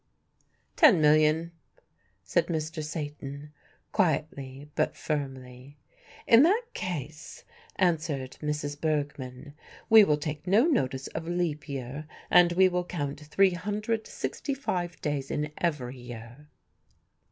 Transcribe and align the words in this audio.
"Ten 0.75 0.99
million," 0.99 1.51
said 2.23 2.47
Mr. 2.47 2.83
Satan, 2.83 3.51
quietly 3.91 4.67
but 4.73 4.95
firmly. 4.95 5.77
"In 6.25 6.41
that 6.41 6.63
case," 6.73 7.43
answered 7.75 8.37
Mrs. 8.41 8.81
Bergmann, 8.81 9.53
"we 9.91 10.03
will 10.03 10.17
take 10.17 10.47
no 10.47 10.65
notice 10.65 11.05
of 11.09 11.27
leap 11.27 11.69
year, 11.69 12.07
and 12.31 12.53
we 12.53 12.67
will 12.67 12.83
count 12.83 13.19
365 13.19 14.99
days 15.01 15.29
in 15.29 15.51
every 15.59 15.99
year." 15.99 16.47